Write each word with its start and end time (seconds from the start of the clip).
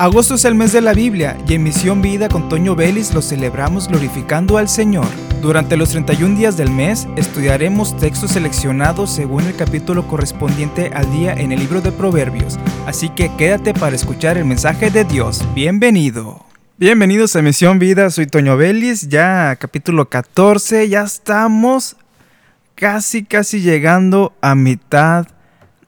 Agosto 0.00 0.36
es 0.36 0.44
el 0.44 0.54
mes 0.54 0.72
de 0.72 0.80
la 0.80 0.94
Biblia 0.94 1.36
y 1.48 1.54
en 1.54 1.64
Misión 1.64 2.00
Vida 2.00 2.28
con 2.28 2.48
Toño 2.48 2.76
Vélez 2.76 3.12
lo 3.14 3.20
celebramos 3.20 3.88
glorificando 3.88 4.56
al 4.56 4.68
Señor. 4.68 5.08
Durante 5.42 5.76
los 5.76 5.90
31 5.90 6.36
días 6.36 6.56
del 6.56 6.70
mes 6.70 7.08
estudiaremos 7.16 7.96
textos 7.96 8.30
seleccionados 8.30 9.10
según 9.10 9.42
el 9.42 9.56
capítulo 9.56 10.06
correspondiente 10.06 10.92
al 10.94 11.10
día 11.10 11.32
en 11.32 11.50
el 11.50 11.58
libro 11.58 11.80
de 11.80 11.90
Proverbios, 11.90 12.60
así 12.86 13.08
que 13.08 13.34
quédate 13.36 13.74
para 13.74 13.96
escuchar 13.96 14.38
el 14.38 14.44
mensaje 14.44 14.92
de 14.92 15.02
Dios. 15.02 15.44
Bienvenido. 15.52 16.46
Bienvenidos 16.76 17.34
a 17.34 17.42
Misión 17.42 17.80
Vida, 17.80 18.08
soy 18.10 18.28
Toño 18.28 18.56
Vélez, 18.56 19.08
ya 19.08 19.56
capítulo 19.56 20.08
14, 20.08 20.88
ya 20.88 21.02
estamos 21.02 21.96
casi 22.76 23.24
casi 23.24 23.62
llegando 23.62 24.32
a 24.42 24.54
mitad 24.54 25.26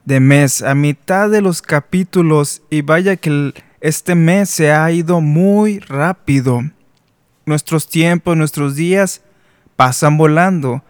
de 0.05 0.19
mes, 0.19 0.63
a 0.63 0.75
mitad 0.75 1.31
de 1.31 1.43
los 1.43 1.63
capítulos 1.63 2.63
y 2.71 2.83
vaya 2.83 3.15
que 3.15 3.29
el 3.29 3.55
este 3.81 4.15
mes 4.15 4.51
se 4.51 4.73
ha 4.73 4.91
ido 4.91 5.21
muy 5.21 5.79
rápido. 5.79 6.63
Nuestros 7.47 7.89
tiempos, 7.89 8.37
nuestros 8.37 8.77
días 8.77 9.23
pasan 9.77 10.19
volando. 10.19 10.85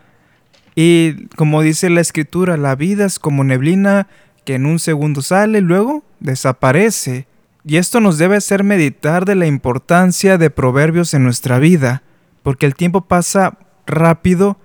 Y 0.74 1.26
como 1.36 1.62
dice 1.62 1.90
la 1.90 2.00
escritura, 2.00 2.56
la 2.56 2.74
vida 2.74 3.06
es 3.06 3.18
como 3.18 3.44
neblina 3.44 4.08
que 4.44 4.54
en 4.54 4.66
un 4.66 4.78
segundo 4.78 5.22
sale 5.22 5.58
y 5.58 5.62
luego 5.62 6.04
desaparece. 6.18 7.26
Y 7.64 7.76
esto 7.76 8.00
nos 8.00 8.18
debe 8.18 8.36
hacer 8.36 8.64
meditar 8.64 9.24
de 9.24 9.34
la 9.34 9.46
importancia 9.46 10.38
de 10.38 10.50
proverbios 10.50 11.14
en 11.14 11.24
nuestra 11.24 11.58
vida, 11.58 12.02
porque 12.42 12.66
el 12.66 12.74
tiempo 12.74 13.02
pasa 13.02 13.58
rápido 13.86 14.56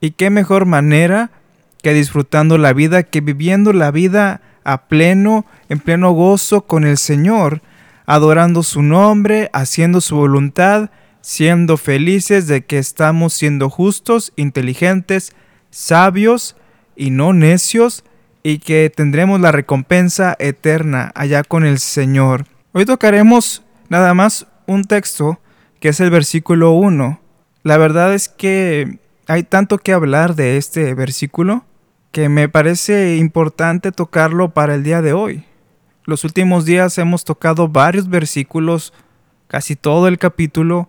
y 0.00 0.12
qué 0.12 0.30
mejor 0.30 0.66
manera 0.66 1.30
que 1.82 1.94
disfrutando 1.94 2.58
la 2.58 2.72
vida, 2.72 3.02
que 3.02 3.20
viviendo 3.20 3.72
la 3.72 3.90
vida 3.90 4.42
a 4.64 4.86
pleno, 4.86 5.46
en 5.68 5.80
pleno 5.80 6.12
gozo 6.12 6.62
con 6.66 6.84
el 6.84 6.98
Señor, 6.98 7.62
adorando 8.06 8.62
su 8.62 8.82
nombre, 8.82 9.50
haciendo 9.52 10.00
su 10.00 10.16
voluntad, 10.16 10.90
siendo 11.20 11.76
felices 11.76 12.46
de 12.46 12.64
que 12.64 12.78
estamos 12.78 13.32
siendo 13.32 13.70
justos, 13.70 14.32
inteligentes, 14.36 15.34
sabios 15.70 16.56
y 16.96 17.10
no 17.10 17.32
necios, 17.32 18.04
y 18.42 18.58
que 18.58 18.92
tendremos 18.94 19.40
la 19.40 19.52
recompensa 19.52 20.36
eterna 20.38 21.12
allá 21.14 21.44
con 21.44 21.64
el 21.64 21.78
Señor. 21.78 22.46
Hoy 22.72 22.84
tocaremos 22.84 23.62
nada 23.88 24.14
más 24.14 24.46
un 24.66 24.84
texto 24.84 25.40
que 25.80 25.90
es 25.90 26.00
el 26.00 26.10
versículo 26.10 26.72
1. 26.72 27.20
La 27.62 27.76
verdad 27.76 28.14
es 28.14 28.28
que 28.28 28.98
hay 29.28 29.44
tanto 29.44 29.78
que 29.78 29.92
hablar 29.92 30.34
de 30.34 30.56
este 30.56 30.94
versículo 30.94 31.64
que 32.10 32.28
me 32.28 32.48
parece 32.48 33.16
importante 33.16 33.92
tocarlo 33.92 34.50
para 34.50 34.74
el 34.74 34.82
día 34.82 35.02
de 35.02 35.12
hoy. 35.12 35.44
Los 36.04 36.24
últimos 36.24 36.64
días 36.64 36.98
hemos 36.98 37.24
tocado 37.24 37.68
varios 37.68 38.08
versículos, 38.08 38.92
casi 39.46 39.76
todo 39.76 40.08
el 40.08 40.18
capítulo 40.18 40.88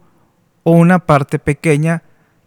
o 0.64 0.72
una 0.72 1.06
parte 1.06 1.38
pequeña, 1.38 2.02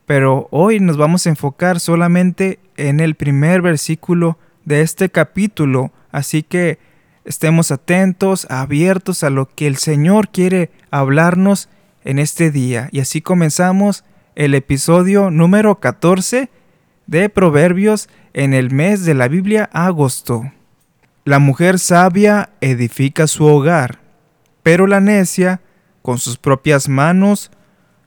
pero 0.05 0.49
hoy 0.51 0.81
nos 0.81 0.97
vamos 0.97 1.27
a 1.27 1.31
enfocar 1.31 1.79
solamente 1.79 2.59
en 2.77 2.99
el 2.99 3.15
primer 3.15 3.63
versículo 3.63 4.37
de 4.65 4.81
este 4.81 5.11
capítulo, 5.11 5.93
así 6.11 6.43
que 6.43 6.81
estemos 7.25 7.71
atentos, 7.71 8.49
abiertos 8.51 9.23
a 9.23 9.31
lo 9.31 9.49
que 9.49 9.69
el 9.69 9.77
Señor 9.77 10.31
quiere 10.31 10.71
hablarnos 10.91 11.69
en 12.05 12.19
este 12.19 12.51
día. 12.51 12.89
Y 12.91 12.99
así 12.99 13.23
comenzamos 13.23 14.03
el 14.35 14.55
episodio 14.55 15.31
número 15.31 15.79
14 15.79 16.51
de 17.07 17.29
Proverbios 17.29 18.09
en 18.33 18.55
el 18.55 18.73
mes 18.73 19.05
de 19.05 19.15
la 19.15 19.29
Biblia 19.29 19.71
agosto. 19.73 20.51
La 21.27 21.41
mujer 21.41 21.81
sabia 21.81 22.51
edifica 22.61 23.27
su 23.27 23.47
hogar, 23.47 23.99
pero 24.63 24.87
la 24.87 25.01
necia, 25.01 25.61
con 26.01 26.19
sus 26.19 26.39
propias 26.39 26.89
manos, 26.89 27.51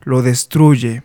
lo 0.00 0.22
destruye. 0.22 1.02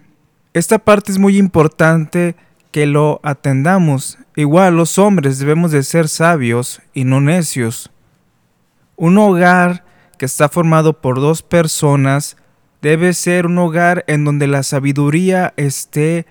Esta 0.54 0.80
parte 0.80 1.12
es 1.12 1.20
muy 1.20 1.38
importante 1.38 2.38
que 2.72 2.86
lo 2.86 3.20
atendamos. 3.22 4.18
Igual 4.38 4.78
los 4.78 4.98
hombres 4.98 5.40
debemos 5.40 5.72
de 5.72 5.84
ser 5.84 6.08
sabios 6.08 6.82
y 6.94 7.04
no 7.04 7.20
necios. 7.20 7.92
Un 8.96 9.18
hogar 9.18 9.84
que 10.18 10.26
está 10.26 10.48
formado 10.48 11.02
por 11.02 11.20
dos 11.20 11.42
personas 11.42 12.38
debe 12.82 13.14
ser 13.14 13.46
un 13.46 13.58
hogar 13.58 14.06
en 14.08 14.24
donde 14.24 14.48
la 14.48 14.64
sabiduría 14.64 15.54
esté 15.58 16.28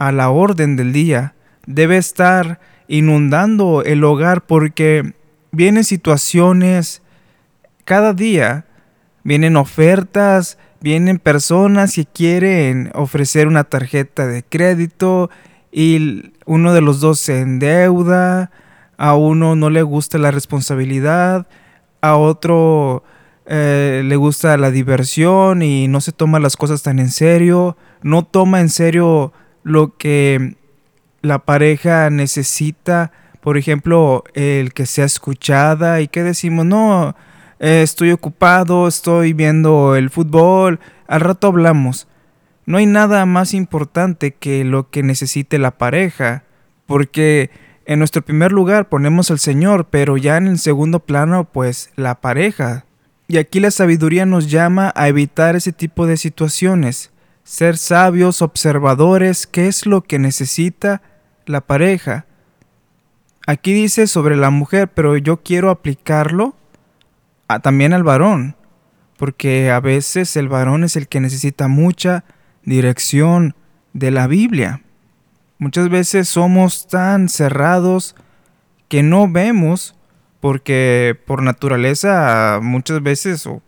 a 0.00 0.10
la 0.10 0.30
orden 0.30 0.74
del 0.74 0.92
día. 0.92 1.36
Debe 1.64 1.96
estar 1.96 2.58
inundando 2.88 3.82
el 3.82 4.04
hogar 4.04 4.46
porque 4.46 5.14
vienen 5.50 5.84
situaciones 5.84 7.02
cada 7.84 8.12
día, 8.12 8.66
vienen 9.22 9.56
ofertas, 9.56 10.58
vienen 10.80 11.18
personas 11.18 11.94
que 11.94 12.04
quieren 12.04 12.90
ofrecer 12.94 13.48
una 13.48 13.64
tarjeta 13.64 14.26
de 14.26 14.42
crédito 14.42 15.30
y 15.72 16.32
uno 16.44 16.72
de 16.72 16.80
los 16.80 17.00
dos 17.00 17.18
se 17.18 17.40
endeuda, 17.40 18.50
a 18.98 19.14
uno 19.14 19.56
no 19.56 19.70
le 19.70 19.82
gusta 19.82 20.18
la 20.18 20.30
responsabilidad, 20.30 21.46
a 22.00 22.16
otro 22.16 23.04
eh, 23.46 24.02
le 24.04 24.16
gusta 24.16 24.56
la 24.56 24.70
diversión 24.70 25.62
y 25.62 25.88
no 25.88 26.00
se 26.00 26.12
toma 26.12 26.40
las 26.40 26.56
cosas 26.56 26.82
tan 26.82 26.98
en 26.98 27.10
serio, 27.10 27.76
no 28.02 28.24
toma 28.24 28.60
en 28.60 28.68
serio 28.68 29.32
lo 29.62 29.96
que 29.96 30.56
la 31.26 31.40
pareja 31.40 32.10
necesita, 32.10 33.12
por 33.40 33.56
ejemplo, 33.56 34.24
el 34.34 34.72
que 34.72 34.86
sea 34.86 35.04
escuchada 35.04 36.00
y 36.00 36.08
que 36.08 36.22
decimos, 36.22 36.66
no, 36.66 37.14
eh, 37.58 37.82
estoy 37.82 38.12
ocupado, 38.12 38.88
estoy 38.88 39.32
viendo 39.32 39.96
el 39.96 40.10
fútbol, 40.10 40.80
al 41.06 41.20
rato 41.20 41.48
hablamos. 41.48 42.08
No 42.66 42.78
hay 42.78 42.86
nada 42.86 43.24
más 43.26 43.54
importante 43.54 44.34
que 44.34 44.64
lo 44.64 44.90
que 44.90 45.02
necesite 45.02 45.58
la 45.58 45.78
pareja, 45.78 46.44
porque 46.86 47.50
en 47.84 48.00
nuestro 48.00 48.22
primer 48.22 48.50
lugar 48.50 48.88
ponemos 48.88 49.30
al 49.30 49.38
Señor, 49.38 49.86
pero 49.90 50.16
ya 50.16 50.36
en 50.36 50.48
el 50.48 50.58
segundo 50.58 51.00
plano, 51.00 51.44
pues 51.44 51.90
la 51.94 52.20
pareja. 52.20 52.84
Y 53.28 53.38
aquí 53.38 53.60
la 53.60 53.70
sabiduría 53.70 54.26
nos 54.26 54.50
llama 54.50 54.92
a 54.96 55.08
evitar 55.08 55.56
ese 55.56 55.72
tipo 55.72 56.06
de 56.06 56.16
situaciones, 56.16 57.12
ser 57.44 57.76
sabios, 57.76 58.42
observadores, 58.42 59.46
qué 59.46 59.68
es 59.68 59.86
lo 59.86 60.02
que 60.02 60.18
necesita 60.18 61.02
la 61.46 61.62
pareja. 61.62 62.26
Aquí 63.46 63.72
dice 63.72 64.06
sobre 64.06 64.36
la 64.36 64.50
mujer, 64.50 64.88
pero 64.88 65.16
yo 65.16 65.42
quiero 65.42 65.70
aplicarlo 65.70 66.54
también 67.62 67.92
al 67.92 68.02
varón, 68.02 68.56
porque 69.16 69.70
a 69.70 69.80
veces 69.80 70.36
el 70.36 70.48
varón 70.48 70.84
es 70.84 70.96
el 70.96 71.08
que 71.08 71.20
necesita 71.20 71.68
mucha 71.68 72.24
dirección 72.64 73.54
de 73.92 74.10
la 74.10 74.26
Biblia. 74.26 74.82
Muchas 75.58 75.88
veces 75.88 76.28
somos 76.28 76.88
tan 76.88 77.28
cerrados 77.28 78.14
que 78.88 79.02
no 79.02 79.28
vemos, 79.28 79.94
porque 80.40 81.18
por 81.26 81.42
naturaleza 81.42 82.58
muchas 82.62 83.02
veces, 83.02 83.46
o 83.46 83.62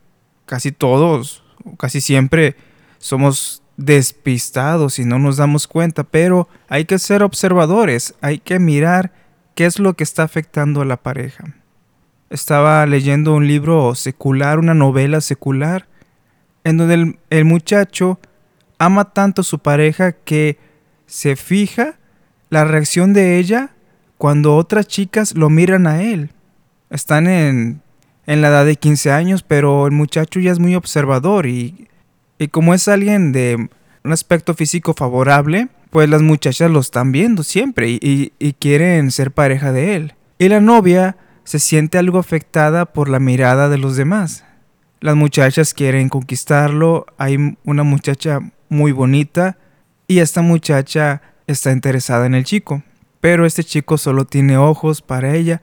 casi 0.45 0.73
todos, 0.73 1.45
o 1.65 1.77
casi 1.77 2.01
siempre, 2.01 2.57
somos 2.99 3.63
despistados 3.79 4.99
y 4.99 5.05
no 5.05 5.19
nos 5.19 5.39
damos 5.39 5.67
cuenta, 5.67 6.05
pero 6.05 6.49
hay 6.69 6.85
que 6.85 6.99
ser 6.99 7.23
observadores, 7.23 8.15
hay 8.21 8.41
que 8.41 8.59
mirar 8.59 9.13
qué 9.55 9.65
es 9.65 9.79
lo 9.79 9.95
que 9.95 10.05
está 10.05 10.25
afectando 10.25 10.83
a 10.83 10.85
la 10.85 10.99
pareja. 10.99 11.55
Estaba 12.29 12.85
leyendo 12.85 13.35
un 13.35 13.47
libro 13.47 13.95
secular, 13.95 14.59
una 14.59 14.75
novela 14.75 15.21
secular, 15.23 15.87
en 16.65 16.77
donde 16.77 17.19
el, 17.31 17.45
muchacho 17.45 18.19
ama 18.79 19.13
tanto 19.13 19.41
a 19.41 19.45
su 19.45 19.61
pareja 19.61 20.13
que 20.13 20.59
se 21.07 21.37
fija 21.37 21.95
la 22.51 22.65
reacción 22.65 23.15
de 23.15 23.39
ella 23.39 23.71
cuando 24.19 24.57
otras 24.57 24.89
chicas 24.89 25.35
lo 25.35 25.49
miran 25.51 25.87
a 25.87 26.03
él. 26.03 26.33
Están 26.91 27.29
en, 27.29 27.81
en 28.27 28.43
la 28.43 28.49
edad 28.49 28.67
de 28.67 28.77
15 28.77 29.13
años, 29.13 29.45
pero 29.45 29.87
el 29.87 29.93
muchacho 29.93 30.41
ya 30.41 30.51
es 30.51 30.59
muy 30.59 30.75
observador 30.75 31.47
y 31.47 31.88
y 32.39 32.49
como 32.49 32.75
es 32.75 32.89
alguien 32.89 33.33
de 33.33 33.69
un 34.05 34.13
aspecto 34.13 34.55
físico 34.55 34.95
favorable, 34.95 35.69
pues 35.91 36.09
las 36.09 36.23
muchachas 36.23 36.71
lo 36.71 36.81
están 36.81 37.13
viendo 37.13 37.43
siempre 37.43 37.99
y, 38.01 38.33
quieren 38.59 39.11
ser 39.11 39.33
pareja 39.33 39.73
de 39.73 39.97
él. 39.97 40.15
Y 40.39 40.49
la 40.49 40.61
novia 40.61 41.17
se 41.45 41.59
siente 41.59 41.99
algo 41.99 42.19
afectada 42.19 42.87
por 42.87 43.09
la 43.09 43.19
mirada 43.19 43.69
de 43.69 43.79
los 43.79 43.97
demás. 43.97 44.45
Las 45.01 45.17
muchachas 45.17 45.75
quieren 45.75 46.09
conquistarlo, 46.09 47.07
hay 47.19 47.57
una 47.65 47.83
muchacha 47.83 48.41
muy 48.69 48.93
bonita 48.93 49.57
y 50.07 50.19
esta 50.19 50.43
muchacha 50.43 51.23
está 51.47 51.73
interesada 51.73 52.27
en 52.27 52.35
el 52.35 52.45
chico, 52.45 52.83
pero 53.21 53.47
este 53.47 53.65
chico 53.65 53.97
solo 53.97 54.27
tiene 54.27 54.59
ojos 54.59 55.03
para 55.03 55.35
ella 55.35 55.63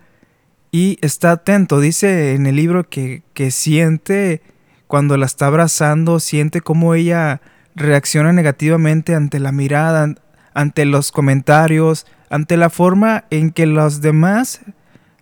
y 0.72 0.98
está 1.02 1.32
atento, 1.32 1.80
dice 1.80 2.34
en 2.34 2.48
el 2.48 2.56
libro 2.56 2.90
que, 2.90 3.24
que 3.34 3.52
siente 3.52 4.42
cuando 4.88 5.18
la 5.18 5.26
está 5.26 5.48
abrazando, 5.48 6.20
siente 6.20 6.62
cómo 6.62 6.94
ella 6.94 7.42
reacciona 7.76 8.32
negativamente 8.34 9.16
ante 9.16 9.40
la 9.40 9.52
mirada, 9.52 10.16
ante 10.54 10.86
los 10.86 11.12
comentarios, 11.12 12.06
ante 12.30 12.58
la 12.58 12.70
forma 12.70 13.26
en 13.30 13.52
que 13.52 13.66
demás, 14.02 14.62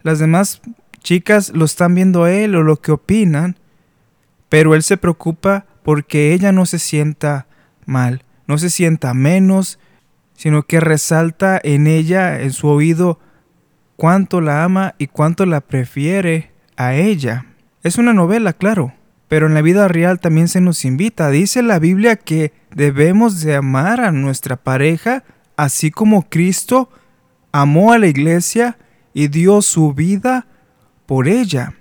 las 0.03 0.19
demás 0.19 0.61
chicas 0.99 1.51
lo 1.53 1.65
están 1.65 1.95
viendo 1.95 2.23
a 2.23 2.31
él 2.31 2.55
o 2.55 2.63
lo 2.63 2.79
que 2.79 2.91
opinan. 2.91 3.57
pero 4.49 4.75
él 4.75 4.83
se 4.83 4.97
preocupa 4.97 5.65
porque 5.81 6.31
ella 6.33 6.51
no 6.51 6.67
se 6.67 6.77
sienta 6.77 7.47
mal, 7.85 8.23
no 8.45 8.59
se 8.59 8.69
sienta 8.69 9.15
menos, 9.15 9.79
sino 10.35 10.63
que 10.63 10.79
resalta 10.79 11.59
en 11.63 11.87
ella, 11.87 12.39
en 12.39 12.51
su 12.51 12.67
oído, 12.67 13.19
cuánto 13.95 14.41
la 14.41 14.63
ama 14.63 14.93
y 14.99 15.07
cuánto 15.07 15.47
la 15.47 15.61
prefiere 15.61 16.51
a 16.77 16.93
ella. 16.93 17.45
Es 17.81 17.97
una 17.97 18.13
novela, 18.13 18.53
claro, 18.53 18.93
pero 19.27 19.47
en 19.47 19.53
la 19.53 19.61
vida 19.61 19.87
real 19.87 20.19
también 20.19 20.47
se 20.47 20.61
nos 20.61 20.85
invita. 20.85 21.29
Dice 21.29 21.61
la 21.63 21.79
Biblia 21.79 22.15
que 22.15 22.53
debemos 22.75 23.41
de 23.41 23.55
amar 23.55 24.01
a 24.01 24.11
nuestra 24.11 24.57
pareja 24.57 25.23
así 25.55 25.91
como 25.91 26.29
Cristo 26.29 26.89
amó 27.51 27.93
a 27.93 27.99
la 27.99 28.07
iglesia 28.07 28.77
y 29.13 29.27
dio 29.27 29.61
su 29.61 29.93
vida 29.93 30.47
por 31.05 31.27
ella. 31.27 31.75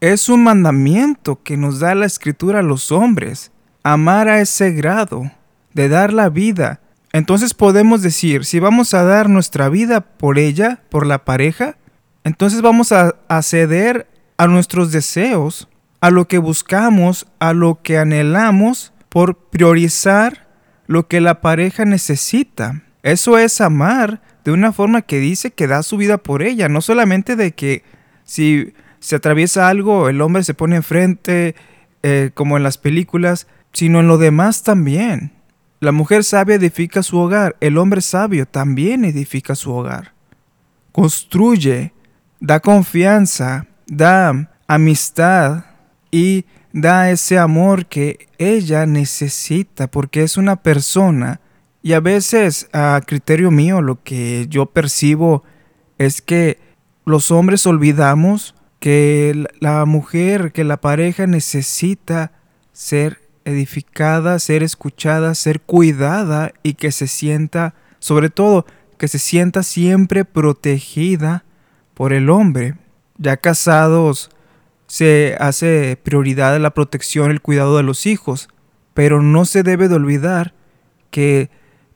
Es 0.00 0.28
un 0.28 0.44
mandamiento 0.44 1.42
que 1.42 1.56
nos 1.56 1.78
da 1.78 1.94
la 1.94 2.06
escritura 2.06 2.60
a 2.60 2.62
los 2.62 2.90
hombres, 2.90 3.52
amar 3.82 4.28
a 4.28 4.40
ese 4.40 4.72
grado, 4.72 5.30
de 5.74 5.88
dar 5.88 6.12
la 6.12 6.28
vida. 6.28 6.80
Entonces 7.12 7.54
podemos 7.54 8.02
decir, 8.02 8.44
si 8.44 8.58
vamos 8.58 8.94
a 8.94 9.04
dar 9.04 9.28
nuestra 9.28 9.68
vida 9.68 10.00
por 10.00 10.38
ella, 10.38 10.82
por 10.88 11.06
la 11.06 11.24
pareja, 11.24 11.76
entonces 12.24 12.62
vamos 12.62 12.90
a, 12.92 13.14
ceder 13.42 14.08
a 14.38 14.46
nuestros 14.46 14.92
deseos, 14.92 15.68
a 16.02 16.10
lo 16.10 16.26
que 16.26 16.38
buscamos, 16.38 17.28
a 17.38 17.52
lo 17.52 17.80
que 17.80 17.96
anhelamos, 17.96 18.92
por 19.08 19.36
priorizar 19.36 20.48
lo 20.88 21.06
que 21.06 21.20
la 21.20 21.40
pareja 21.40 21.84
necesita. 21.84 22.82
Eso 23.04 23.38
es 23.38 23.60
amar 23.60 24.20
de 24.44 24.50
una 24.50 24.72
forma 24.72 25.02
que 25.02 25.20
dice 25.20 25.52
que 25.52 25.68
da 25.68 25.84
su 25.84 25.96
vida 25.96 26.18
por 26.18 26.42
ella, 26.42 26.68
no 26.68 26.80
solamente 26.80 27.36
de 27.36 27.52
que 27.52 27.84
si 28.24 28.74
se 28.98 29.14
atraviesa 29.14 29.68
algo, 29.68 30.08
el 30.08 30.20
hombre 30.20 30.42
se 30.42 30.54
pone 30.54 30.74
enfrente, 30.74 31.54
eh, 32.02 32.32
como 32.34 32.56
en 32.56 32.64
las 32.64 32.78
películas, 32.78 33.46
sino 33.72 34.00
en 34.00 34.08
lo 34.08 34.18
demás 34.18 34.64
también. 34.64 35.30
La 35.78 35.92
mujer 35.92 36.24
sabia 36.24 36.56
edifica 36.56 37.04
su 37.04 37.16
hogar, 37.16 37.54
el 37.60 37.78
hombre 37.78 38.00
sabio 38.00 38.46
también 38.46 39.04
edifica 39.04 39.54
su 39.54 39.72
hogar. 39.72 40.14
Construye, 40.90 41.92
da 42.40 42.58
confianza, 42.58 43.66
da 43.86 44.50
amistad 44.66 45.71
y 46.12 46.44
da 46.72 47.10
ese 47.10 47.38
amor 47.38 47.86
que 47.86 48.28
ella 48.38 48.86
necesita 48.86 49.90
porque 49.90 50.22
es 50.22 50.36
una 50.36 50.62
persona 50.62 51.40
y 51.82 51.94
a 51.94 52.00
veces 52.00 52.68
a 52.72 53.00
criterio 53.04 53.50
mío 53.50 53.82
lo 53.82 54.00
que 54.04 54.46
yo 54.48 54.66
percibo 54.66 55.42
es 55.98 56.22
que 56.22 56.60
los 57.04 57.32
hombres 57.32 57.66
olvidamos 57.66 58.54
que 58.78 59.46
la 59.58 59.84
mujer, 59.84 60.52
que 60.52 60.62
la 60.62 60.80
pareja 60.80 61.26
necesita 61.26 62.32
ser 62.72 63.20
edificada, 63.44 64.38
ser 64.38 64.62
escuchada, 64.62 65.34
ser 65.34 65.60
cuidada 65.60 66.52
y 66.62 66.74
que 66.74 66.92
se 66.92 67.08
sienta, 67.08 67.74
sobre 67.98 68.30
todo, 68.30 68.66
que 68.98 69.08
se 69.08 69.18
sienta 69.18 69.62
siempre 69.62 70.24
protegida 70.24 71.44
por 71.94 72.12
el 72.12 72.30
hombre. 72.30 72.74
Ya 73.18 73.36
casados 73.36 74.30
se 74.92 75.36
hace 75.40 75.96
prioridad 75.96 76.60
la 76.60 76.74
protección, 76.74 77.30
el 77.30 77.40
cuidado 77.40 77.78
de 77.78 77.82
los 77.82 78.04
hijos, 78.04 78.50
pero 78.92 79.22
no 79.22 79.46
se 79.46 79.62
debe 79.62 79.88
de 79.88 79.94
olvidar 79.94 80.52
que 81.10 81.48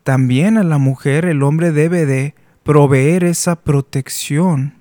también 0.02 0.56
a 0.56 0.62
la 0.62 0.78
mujer 0.78 1.26
el 1.26 1.43
hombre 1.43 1.72
debe 1.72 2.06
de 2.06 2.34
proveer 2.62 3.25
esa 3.25 3.56
protección 3.56 4.76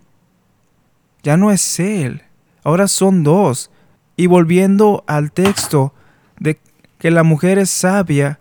ya 1.25 1.38
no 1.38 1.51
es 1.51 1.79
él, 1.79 2.21
ahora 2.63 2.88
son 2.88 3.23
dos. 3.23 3.71
Y 4.15 4.27
volviendo 4.27 5.03
al 5.07 5.31
texto 5.31 5.91
de 6.39 6.59
que 7.00 7.09
la 7.09 7.23
mujer 7.23 7.57
es 7.57 7.71
sabia, 7.71 8.39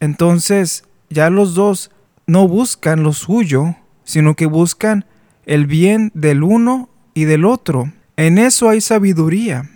entonces 0.00 0.84
ya 1.08 1.30
los 1.30 1.54
dos 1.54 1.90
no 2.26 2.46
buscan 2.46 3.02
lo 3.02 3.14
suyo, 3.14 3.74
sino 4.04 4.36
que 4.36 4.44
buscan 4.44 5.06
el 5.46 5.66
bien 5.66 6.12
del 6.14 6.42
uno 6.42 6.90
y 7.14 7.24
del 7.24 7.46
otro. 7.46 7.90
En 8.16 8.38
eso 8.38 8.70
hay 8.70 8.80
sabiduría, 8.80 9.68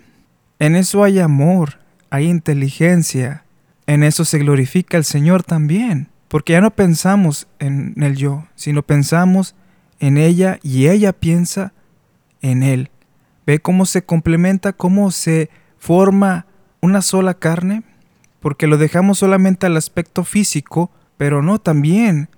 en 0.57 0.75
eso 0.75 1.03
hay 1.03 1.19
amor, 1.19 1.77
hay 2.09 2.27
inteligencia, 2.27 3.45
en 3.85 4.01
eso 4.01 4.25
se 4.25 4.39
glorifica 4.39 4.97
el 4.97 5.03
Señor 5.03 5.43
también, 5.43 6.09
porque 6.27 6.53
ya 6.53 6.61
no 6.61 6.71
pensamos 6.71 7.47
en 7.59 7.93
el 8.01 8.15
yo, 8.15 8.47
sino 8.55 8.81
pensamos 8.81 9.55
en 9.99 10.17
ella 10.17 10.59
y 10.63 10.87
ella 10.87 11.13
piensa 11.13 11.73
en 12.41 12.63
Él. 12.63 12.89
Ve 13.45 13.59
cómo 13.59 13.85
se 13.85 14.03
complementa, 14.03 14.73
cómo 14.73 15.11
se 15.11 15.51
forma 15.77 16.47
una 16.81 17.03
sola 17.03 17.35
carne, 17.35 17.83
porque 18.39 18.65
lo 18.65 18.77
dejamos 18.77 19.19
solamente 19.19 19.67
al 19.67 19.77
aspecto 19.77 20.23
físico, 20.23 20.89
pero 21.17 21.43
no 21.43 21.59
también. 21.59 22.29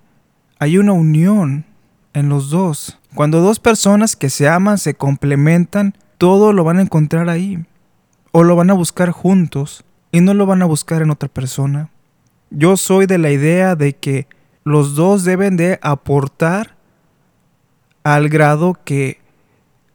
Hay 0.58 0.76
una 0.76 0.92
unión 0.92 1.64
en 2.12 2.28
los 2.28 2.50
dos. 2.50 3.00
Cuando 3.14 3.40
dos 3.40 3.60
personas 3.60 4.16
que 4.16 4.30
se 4.30 4.48
aman 4.48 4.78
se 4.78 4.94
complementan, 4.94 5.96
todo 6.18 6.52
lo 6.52 6.64
van 6.64 6.78
a 6.78 6.82
encontrar 6.82 7.28
ahí. 7.28 7.64
O 8.32 8.42
lo 8.42 8.56
van 8.56 8.70
a 8.70 8.74
buscar 8.74 9.10
juntos 9.10 9.84
y 10.10 10.20
no 10.20 10.34
lo 10.34 10.46
van 10.46 10.62
a 10.62 10.66
buscar 10.66 11.02
en 11.02 11.10
otra 11.10 11.28
persona. 11.28 11.90
Yo 12.50 12.76
soy 12.76 13.06
de 13.06 13.18
la 13.18 13.30
idea 13.30 13.76
de 13.76 13.94
que 13.94 14.26
los 14.64 14.94
dos 14.94 15.24
deben 15.24 15.56
de 15.56 15.78
aportar 15.82 16.76
al 18.02 18.28
grado 18.28 18.78
que 18.84 19.20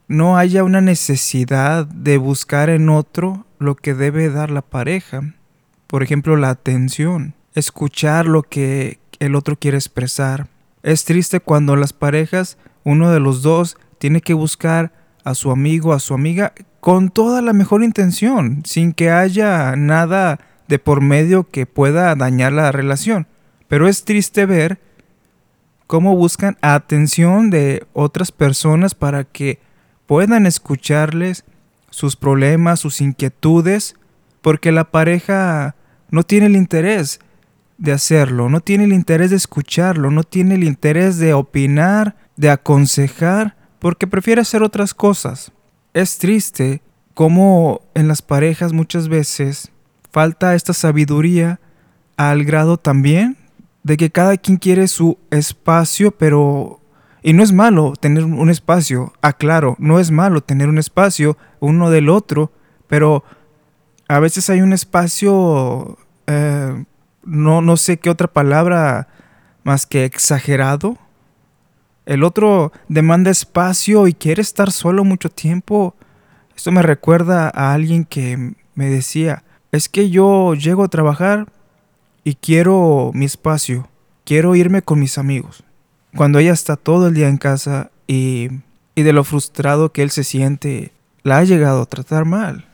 no 0.07 0.37
haya 0.37 0.63
una 0.63 0.81
necesidad 0.81 1.85
de 1.85 2.17
buscar 2.17 2.69
en 2.69 2.89
otro 2.89 3.45
lo 3.59 3.75
que 3.75 3.93
debe 3.93 4.29
dar 4.29 4.49
la 4.49 4.61
pareja. 4.61 5.35
Por 5.87 6.03
ejemplo, 6.03 6.35
la 6.35 6.49
atención, 6.49 7.35
escuchar 7.53 8.25
lo 8.25 8.43
que 8.43 8.99
el 9.19 9.35
otro 9.35 9.57
quiere 9.57 9.77
expresar. 9.77 10.47
Es 10.81 11.03
triste 11.03 11.39
cuando 11.39 11.75
las 11.75 11.93
parejas, 11.93 12.57
uno 12.83 13.11
de 13.11 13.19
los 13.19 13.41
dos, 13.41 13.77
tiene 13.97 14.21
que 14.21 14.33
buscar 14.33 14.93
a 15.23 15.35
su 15.35 15.51
amigo, 15.51 15.93
a 15.93 15.99
su 15.99 16.13
amiga, 16.13 16.53
con 16.79 17.09
toda 17.09 17.41
la 17.41 17.53
mejor 17.53 17.83
intención, 17.83 18.63
sin 18.65 18.93
que 18.93 19.11
haya 19.11 19.75
nada 19.75 20.39
de 20.67 20.79
por 20.79 21.01
medio 21.01 21.49
que 21.49 21.65
pueda 21.65 22.15
dañar 22.15 22.53
la 22.53 22.71
relación. 22.71 23.27
Pero 23.67 23.87
es 23.87 24.05
triste 24.05 24.45
ver 24.45 24.79
cómo 25.87 26.15
buscan 26.15 26.57
atención 26.61 27.49
de 27.49 27.85
otras 27.93 28.31
personas 28.31 28.95
para 28.95 29.23
que 29.23 29.59
puedan 30.05 30.45
escucharles 30.45 31.43
sus 31.89 32.15
problemas, 32.15 32.79
sus 32.79 33.01
inquietudes, 33.01 33.95
porque 34.41 34.71
la 34.71 34.91
pareja 34.91 35.75
no 36.11 36.23
tiene 36.23 36.45
el 36.45 36.55
interés 36.55 37.19
de 37.77 37.91
hacerlo, 37.91 38.49
no 38.49 38.61
tiene 38.61 38.83
el 38.83 38.93
interés 38.93 39.31
de 39.31 39.37
escucharlo, 39.37 40.11
no 40.11 40.23
tiene 40.23 40.55
el 40.55 40.63
interés 40.63 41.17
de 41.17 41.33
opinar, 41.33 42.15
de 42.39 42.49
aconsejar, 42.49 43.57
porque 43.79 44.07
prefiere 44.07 44.39
hacer 44.39 44.63
otras 44.63 44.93
cosas. 44.93 45.51
Es 45.93 46.19
triste 46.19 46.81
cómo 47.13 47.81
en 47.95 48.07
las 48.07 48.21
parejas 48.21 48.71
muchas 48.71 49.09
veces 49.09 49.73
falta 50.09 50.55
esta 50.55 50.71
sabiduría 50.71 51.59
al 52.15 52.45
grado 52.45 52.77
también 52.77 53.35
de 53.83 53.97
que 53.97 54.09
cada 54.09 54.37
quien 54.37 54.55
quiere 54.55 54.87
su 54.87 55.17
espacio, 55.31 56.11
pero 56.11 56.79
y 57.21 57.33
no 57.33 57.43
es 57.43 57.51
malo 57.51 57.91
tener 57.99 58.23
un 58.23 58.49
espacio, 58.49 59.11
aclaro, 59.21 59.75
no 59.77 59.99
es 59.99 60.09
malo 60.09 60.39
tener 60.39 60.69
un 60.69 60.77
espacio 60.77 61.37
uno 61.59 61.89
del 61.89 62.07
otro, 62.07 62.53
pero 62.87 63.25
a 64.07 64.19
veces 64.19 64.49
hay 64.49 64.61
un 64.61 64.71
espacio, 64.71 65.97
eh, 66.27 66.85
no, 67.25 67.61
no 67.61 67.75
sé 67.75 67.97
qué 67.97 68.09
otra 68.09 68.29
palabra 68.29 69.09
más 69.63 69.85
que 69.85 70.05
exagerado. 70.05 70.97
El 72.09 72.23
otro 72.23 72.73
demanda 72.89 73.31
espacio 73.31 74.07
y 74.07 74.13
quiere 74.13 74.41
estar 74.41 74.71
solo 74.71 75.03
mucho 75.05 75.29
tiempo. 75.29 75.95
Esto 76.57 76.71
me 76.71 76.81
recuerda 76.81 77.51
a 77.53 77.73
alguien 77.73 78.03
que 78.03 78.55
me 78.75 78.89
decía, 78.89 79.43
es 79.71 79.87
que 79.87 80.09
yo 80.09 80.55
llego 80.55 80.83
a 80.83 80.89
trabajar 80.89 81.47
y 82.23 82.35
quiero 82.35 83.11
mi 83.13 83.25
espacio, 83.25 83.87
quiero 84.25 84.55
irme 84.55 84.81
con 84.81 84.99
mis 84.99 85.17
amigos 85.17 85.63
cuando 86.15 86.39
ella 86.39 86.53
está 86.53 86.75
todo 86.75 87.07
el 87.07 87.13
día 87.13 87.27
en 87.27 87.37
casa 87.37 87.91
y, 88.07 88.49
y 88.95 89.03
de 89.03 89.13
lo 89.13 89.23
frustrado 89.23 89.91
que 89.91 90.01
él 90.01 90.09
se 90.09 90.23
siente, 90.23 90.91
la 91.23 91.37
ha 91.37 91.43
llegado 91.43 91.83
a 91.83 91.85
tratar 91.85 92.25
mal. 92.25 92.65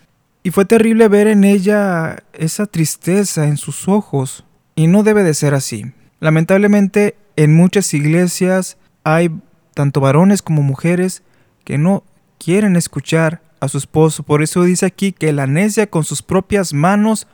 Y 0.44 0.52
fue 0.52 0.66
terrible 0.66 1.08
ver 1.08 1.28
en 1.28 1.44
ella 1.44 2.24
esa 2.34 2.66
tristeza 2.68 3.48
en 3.48 3.58
sus 3.58 3.88
ojos, 3.88 4.46
y 4.76 4.88
no 4.88 5.04
debe 5.04 5.24
de 5.24 5.34
ser 5.34 5.54
así. 5.54 5.94
Lamentablemente, 6.20 7.16
en 7.36 7.56
muchas 7.56 7.94
iglesias 7.94 8.78
hay 9.06 9.30
tanto 9.74 10.02
varones 10.02 10.42
como 10.42 10.64
mujeres 10.64 11.24
que 11.64 11.78
no 11.78 12.04
quieren 12.38 12.76
escuchar 12.76 13.42
a 13.62 13.70
su 13.70 13.78
esposo. 13.78 14.24
Por 14.24 14.42
eso 14.42 14.64
dice 14.64 14.86
aquí 14.86 15.14
que 15.14 15.32
la 15.32 15.48
necia 15.48 15.88
con 15.88 16.04
sus 16.04 16.22
propias 16.22 16.74
manos 16.74 17.28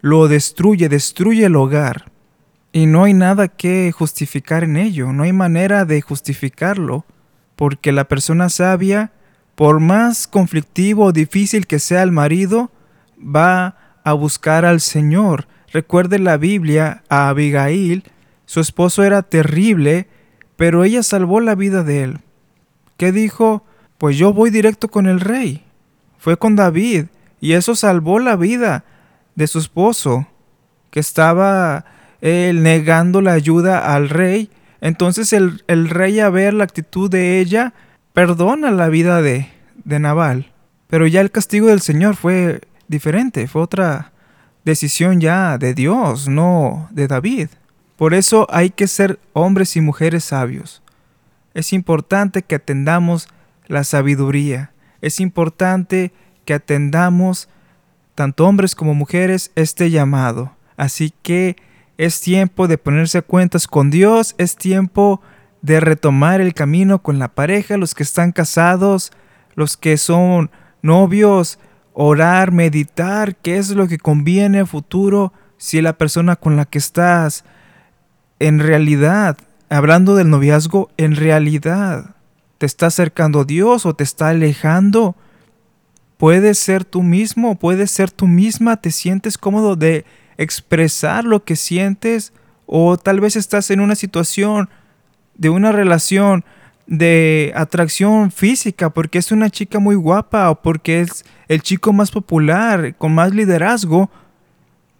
lo 0.00 0.26
destruye, 0.26 0.88
destruye 0.88 1.44
el 1.44 1.54
hogar. 1.54 2.10
Y 2.72 2.86
no 2.86 3.04
hay 3.04 3.14
nada 3.14 3.48
que 3.48 3.92
justificar 3.92 4.64
en 4.64 4.76
ello, 4.76 5.12
no 5.12 5.22
hay 5.22 5.32
manera 5.32 5.84
de 5.84 6.00
justificarlo, 6.00 7.04
porque 7.56 7.92
la 7.92 8.04
persona 8.08 8.48
sabia, 8.48 9.12
por 9.54 9.80
más 9.80 10.26
conflictivo 10.26 11.06
o 11.06 11.12
difícil 11.12 11.66
que 11.66 11.78
sea 11.78 12.02
el 12.02 12.12
marido, 12.12 12.70
va 13.18 14.00
a 14.04 14.12
buscar 14.12 14.64
al 14.64 14.80
Señor. 14.80 15.48
Recuerde 15.72 16.18
la 16.18 16.36
Biblia 16.36 17.02
a 17.08 17.28
Abigail, 17.28 18.04
su 18.46 18.60
esposo 18.60 19.02
era 19.02 19.22
terrible, 19.22 20.08
pero 20.58 20.82
ella 20.82 21.04
salvó 21.04 21.40
la 21.40 21.54
vida 21.54 21.84
de 21.84 22.02
él. 22.02 22.18
¿Qué 22.96 23.12
dijo? 23.12 23.62
Pues 23.96 24.18
yo 24.18 24.32
voy 24.32 24.50
directo 24.50 24.88
con 24.88 25.06
el 25.06 25.20
rey. 25.20 25.64
Fue 26.18 26.36
con 26.36 26.56
David, 26.56 27.06
y 27.40 27.52
eso 27.52 27.76
salvó 27.76 28.18
la 28.18 28.34
vida 28.34 28.84
de 29.36 29.46
su 29.46 29.60
esposo, 29.60 30.26
que 30.90 30.98
estaba 30.98 31.84
él 32.20 32.64
negando 32.64 33.22
la 33.22 33.34
ayuda 33.34 33.94
al 33.94 34.08
rey. 34.08 34.50
Entonces 34.80 35.32
el, 35.32 35.62
el, 35.68 35.90
rey 35.90 36.18
a 36.18 36.28
ver 36.28 36.54
la 36.54 36.64
actitud 36.64 37.08
de 37.08 37.38
ella, 37.38 37.72
perdona 38.12 38.72
la 38.72 38.88
vida 38.88 39.22
de, 39.22 39.48
de 39.84 40.00
Nabal. 40.00 40.50
Pero 40.88 41.06
ya 41.06 41.20
el 41.20 41.30
castigo 41.30 41.68
del 41.68 41.82
Señor 41.82 42.16
fue 42.16 42.62
diferente, 42.88 43.46
fue 43.46 43.62
otra 43.62 44.10
decisión 44.64 45.20
ya 45.20 45.56
de 45.56 45.72
Dios, 45.72 46.26
no 46.26 46.88
de 46.90 47.06
David. 47.06 47.48
Por 47.98 48.14
eso 48.14 48.46
hay 48.48 48.70
que 48.70 48.86
ser 48.86 49.18
hombres 49.32 49.74
y 49.74 49.80
mujeres 49.80 50.22
sabios. 50.22 50.82
Es 51.52 51.72
importante 51.72 52.42
que 52.42 52.54
atendamos 52.54 53.26
la 53.66 53.82
sabiduría. 53.82 54.70
Es 55.02 55.18
importante 55.18 56.12
que 56.44 56.54
atendamos, 56.54 57.48
tanto 58.14 58.46
hombres 58.46 58.76
como 58.76 58.94
mujeres, 58.94 59.50
este 59.56 59.90
llamado. 59.90 60.52
Así 60.76 61.12
que 61.22 61.56
es 61.96 62.20
tiempo 62.20 62.68
de 62.68 62.78
ponerse 62.78 63.18
a 63.18 63.22
cuentas 63.22 63.66
con 63.66 63.90
Dios, 63.90 64.36
es 64.38 64.54
tiempo 64.54 65.20
de 65.60 65.80
retomar 65.80 66.40
el 66.40 66.54
camino 66.54 67.02
con 67.02 67.18
la 67.18 67.26
pareja, 67.26 67.76
los 67.78 67.96
que 67.96 68.04
están 68.04 68.30
casados, 68.30 69.10
los 69.56 69.76
que 69.76 69.96
son 69.96 70.52
novios, 70.82 71.58
orar, 71.94 72.52
meditar, 72.52 73.34
qué 73.34 73.56
es 73.56 73.70
lo 73.70 73.88
que 73.88 73.98
conviene 73.98 74.60
a 74.60 74.66
futuro 74.66 75.32
si 75.56 75.82
la 75.82 75.98
persona 75.98 76.36
con 76.36 76.54
la 76.54 76.64
que 76.64 76.78
estás 76.78 77.44
en 78.38 78.58
realidad, 78.58 79.36
hablando 79.68 80.14
del 80.14 80.30
noviazgo, 80.30 80.90
en 80.96 81.16
realidad 81.16 82.16
te 82.58 82.66
está 82.66 82.86
acercando 82.86 83.40
a 83.40 83.44
Dios 83.44 83.86
o 83.86 83.94
te 83.94 84.04
está 84.04 84.28
alejando. 84.28 85.16
Puedes 86.16 86.58
ser 86.58 86.84
tú 86.84 87.02
mismo, 87.02 87.56
puedes 87.56 87.90
ser 87.90 88.10
tú 88.10 88.26
misma, 88.26 88.76
te 88.78 88.90
sientes 88.90 89.38
cómodo 89.38 89.76
de 89.76 90.04
expresar 90.36 91.24
lo 91.24 91.44
que 91.44 91.56
sientes 91.56 92.32
o 92.66 92.96
tal 92.96 93.20
vez 93.20 93.36
estás 93.36 93.70
en 93.70 93.80
una 93.80 93.94
situación 93.94 94.68
de 95.34 95.50
una 95.50 95.72
relación 95.72 96.44
de 96.86 97.52
atracción 97.54 98.30
física 98.30 98.90
porque 98.90 99.18
es 99.18 99.30
una 99.30 99.50
chica 99.50 99.78
muy 99.78 99.94
guapa 99.94 100.50
o 100.50 100.62
porque 100.62 101.00
es 101.00 101.24
el 101.48 101.62
chico 101.62 101.92
más 101.92 102.10
popular, 102.10 102.94
con 102.96 103.14
más 103.14 103.34
liderazgo, 103.34 104.10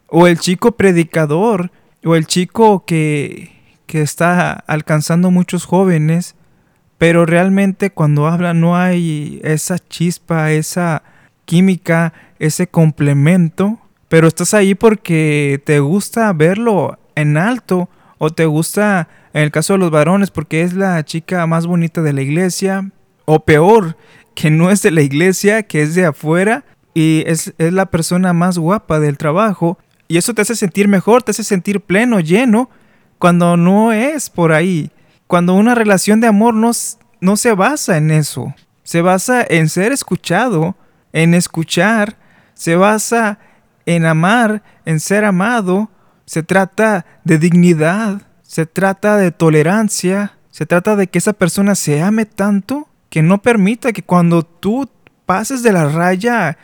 o 0.08 0.26
el 0.26 0.38
chico 0.38 0.72
predicador, 0.72 1.70
o 2.04 2.14
el 2.14 2.26
chico 2.26 2.84
que, 2.86 3.52
que 3.86 4.02
está 4.02 4.52
alcanzando 4.52 5.30
muchos 5.30 5.64
jóvenes, 5.64 6.34
pero 6.98 7.26
realmente 7.26 7.90
cuando 7.90 8.26
habla 8.26 8.54
no 8.54 8.76
hay 8.76 9.40
esa 9.44 9.78
chispa, 9.78 10.52
esa 10.52 11.02
química, 11.44 12.12
ese 12.38 12.66
complemento, 12.66 13.78
pero 14.08 14.28
estás 14.28 14.54
ahí 14.54 14.74
porque 14.74 15.62
te 15.64 15.80
gusta 15.80 16.32
verlo 16.32 16.98
en 17.14 17.36
alto 17.36 17.88
o 18.18 18.30
te 18.30 18.46
gusta 18.46 19.08
en 19.32 19.42
el 19.42 19.50
caso 19.50 19.74
de 19.74 19.78
los 19.78 19.90
varones, 19.90 20.30
porque 20.30 20.62
es 20.62 20.74
la 20.74 21.04
chica 21.04 21.46
más 21.46 21.66
bonita 21.66 22.02
de 22.02 22.12
la 22.12 22.22
iglesia. 22.22 22.90
O 23.24 23.40
peor, 23.40 23.96
que 24.34 24.50
no 24.50 24.70
es 24.70 24.82
de 24.82 24.90
la 24.90 25.02
iglesia, 25.02 25.62
que 25.62 25.82
es 25.82 25.94
de 25.94 26.06
afuera. 26.06 26.64
Y 26.94 27.22
es, 27.26 27.54
es 27.58 27.72
la 27.72 27.86
persona 27.86 28.32
más 28.32 28.58
guapa 28.58 28.98
del 29.00 29.18
trabajo. 29.18 29.78
Y 30.08 30.16
eso 30.16 30.34
te 30.34 30.42
hace 30.42 30.56
sentir 30.56 30.88
mejor, 30.88 31.22
te 31.22 31.30
hace 31.30 31.44
sentir 31.44 31.80
pleno, 31.80 32.20
lleno, 32.20 32.70
cuando 33.18 33.56
no 33.56 33.92
es 33.92 34.30
por 34.30 34.52
ahí. 34.52 34.90
Cuando 35.26 35.54
una 35.54 35.74
relación 35.74 36.20
de 36.20 36.26
amor 36.26 36.54
no, 36.54 36.70
no 37.20 37.36
se 37.36 37.52
basa 37.52 37.96
en 37.98 38.10
eso. 38.10 38.54
Se 38.82 39.02
basa 39.02 39.44
en 39.48 39.68
ser 39.68 39.92
escuchado, 39.92 40.76
en 41.12 41.34
escuchar. 41.34 42.16
Se 42.54 42.74
basa 42.74 43.38
en 43.84 44.06
amar, 44.06 44.62
en 44.86 44.98
ser 44.98 45.24
amado. 45.24 45.90
Se 46.24 46.42
trata 46.42 47.04
de 47.24 47.38
dignidad 47.38 48.22
se 48.48 48.64
trata 48.64 49.18
de 49.18 49.30
tolerancia, 49.30 50.38
se 50.50 50.64
trata 50.64 50.96
de 50.96 51.06
que 51.06 51.18
esa 51.18 51.34
persona 51.34 51.74
se 51.74 52.00
ame 52.00 52.24
tanto 52.24 52.88
que 53.10 53.22
no 53.22 53.42
permita 53.42 53.92
que 53.92 54.02
cuando 54.02 54.42
tú 54.42 54.88
pases 55.26 55.62
de 55.62 55.70
la 55.70 55.86
raya 55.86 56.56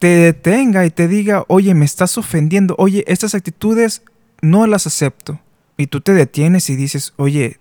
te 0.00 0.08
detenga 0.08 0.86
y 0.86 0.90
te 0.90 1.08
diga, 1.08 1.44
oye, 1.46 1.74
me 1.74 1.84
estás 1.84 2.16
ofendiendo, 2.16 2.74
oye, 2.78 3.04
estas 3.06 3.34
actitudes 3.34 4.02
no 4.40 4.66
las 4.66 4.86
acepto. 4.86 5.40
Y 5.76 5.88
tú 5.88 6.00
te 6.00 6.14
detienes 6.14 6.70
y 6.70 6.76
dices, 6.76 7.12
oye, 7.16 7.58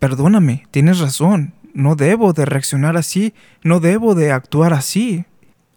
perdóname, 0.00 0.66
tienes 0.72 0.98
razón, 0.98 1.54
no 1.74 1.94
debo 1.94 2.32
de 2.32 2.44
reaccionar 2.44 2.96
así, 2.96 3.34
no 3.62 3.78
debo 3.78 4.16
de 4.16 4.32
actuar 4.32 4.72
así. 4.72 5.26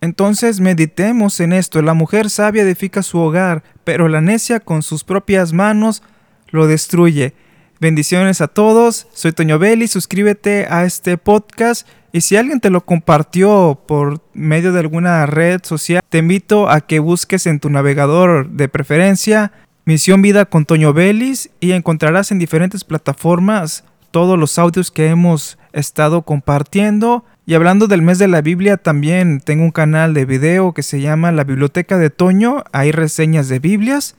Entonces 0.02 0.60
meditemos 0.62 1.40
en 1.42 1.54
esto, 1.54 1.80
la 1.84 1.94
mujer 1.94 2.32
sabia 2.32 2.64
edifica 2.64 3.04
su 3.04 3.20
hogar, 3.20 3.64
pero 3.84 4.08
la 4.08 4.20
necia 4.20 4.60
con 4.60 4.82
sus 4.82 5.04
propias 5.04 5.54
manos 5.54 6.02
lo 6.50 6.66
destruye. 6.66 7.36
Bendiciones 7.82 8.42
a 8.42 8.50
todos, 8.50 9.08
soy 9.14 9.32
Toño 9.32 9.58
Belli, 9.58 9.88
suscríbete 9.88 10.68
a 10.70 10.84
este 10.84 11.18
podcast 11.18 11.88
y 12.12 12.20
si 12.20 12.36
alguien 12.36 12.60
te 12.60 12.70
lo 12.70 12.86
compartió 12.86 13.80
por 13.88 14.22
medio 14.34 14.74
de 14.74 14.82
alguna 14.82 15.26
red 15.26 15.62
social, 15.64 16.02
te 16.10 16.18
invito 16.18 16.70
a 16.70 16.82
que 16.82 17.00
busques 17.00 17.48
en 17.48 17.62
tu 17.62 17.70
navegador 17.70 18.50
de 18.50 18.68
preferencia 18.68 19.54
Misión 19.86 20.22
Vida 20.22 20.44
con 20.44 20.66
Toño 20.66 20.92
Belis 20.92 21.52
y 21.62 21.72
encontrarás 21.72 22.32
en 22.32 22.40
diferentes 22.40 22.84
plataformas 22.84 23.86
todos 24.12 24.38
los 24.38 24.60
audios 24.60 24.92
que 24.92 25.08
hemos 25.08 25.58
estado 25.72 26.24
compartiendo. 26.24 27.24
Y 27.46 27.54
hablando 27.54 27.88
del 27.88 28.02
mes 28.02 28.20
de 28.20 28.28
la 28.28 28.42
Biblia, 28.42 28.76
también 28.76 29.40
tengo 29.40 29.64
un 29.64 29.72
canal 29.72 30.14
de 30.14 30.26
video 30.26 30.74
que 30.74 30.84
se 30.84 31.00
llama 31.00 31.32
La 31.32 31.46
Biblioteca 31.46 31.98
de 31.98 32.10
Toño. 32.10 32.66
Hay 32.74 32.92
reseñas 32.92 33.48
de 33.48 33.60
Biblias. 33.60 34.16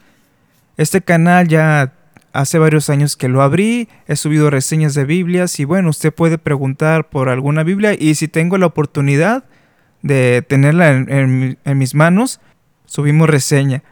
Este 0.78 1.02
canal 1.02 1.46
ya 1.46 1.92
Hace 2.32 2.58
varios 2.58 2.90
años 2.90 3.16
que 3.16 3.28
lo 3.28 3.42
abrí, 3.42 3.88
he 4.06 4.14
subido 4.14 4.50
reseñas 4.50 4.94
de 4.94 5.04
Biblias 5.04 5.58
y 5.58 5.64
bueno, 5.64 5.90
usted 5.90 6.12
puede 6.14 6.38
preguntar 6.38 7.08
por 7.08 7.28
alguna 7.28 7.64
Biblia 7.64 7.94
y 7.98 8.14
si 8.14 8.28
tengo 8.28 8.56
la 8.56 8.66
oportunidad 8.66 9.44
de 10.02 10.44
tenerla 10.46 10.90
en, 10.90 11.58
mis 11.64 11.94
manos, 11.94 12.40
subimos 12.86 13.28
reseña. 13.28 13.82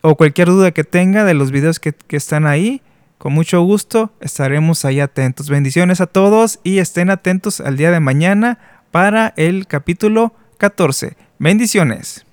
O 0.00 0.16
cualquier 0.16 0.48
duda 0.48 0.72
que 0.72 0.84
tenga 0.84 1.24
de 1.24 1.34
los 1.34 1.50
videos 1.50 1.80
que, 1.80 1.92
que 1.92 2.16
están 2.16 2.46
ahí, 2.46 2.80
con 3.18 3.34
mucho 3.34 3.60
gusto 3.62 4.10
estaremos 4.20 4.84
ahí 4.86 4.98
atentos. 4.98 5.50
Bendiciones 5.50 6.00
a 6.00 6.06
todos 6.06 6.60
y 6.64 6.78
estén 6.78 7.10
atentos 7.10 7.60
al 7.60 7.76
día 7.76 7.90
de 7.90 8.00
mañana 8.00 8.58
para 8.90 9.34
el 9.36 9.66
capítulo 9.66 10.34
14. 10.56 11.16
Bendiciones. 11.38 12.24